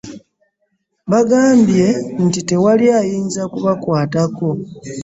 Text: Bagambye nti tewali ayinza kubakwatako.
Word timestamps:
Bagambye 1.11 1.87
nti 2.25 2.39
tewali 2.49 2.85
ayinza 2.99 3.41
kubakwatako. 3.53 4.47